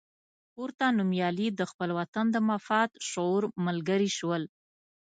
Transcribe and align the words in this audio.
پورته 0.53 0.85
نومیالي 0.97 1.47
د 1.59 1.61
خپل 1.71 1.89
وطن 1.99 2.25
د 2.31 2.37
مفاد 2.49 2.89
شعور 3.09 3.43
ملګري 3.65 4.09
شول. 4.17 4.43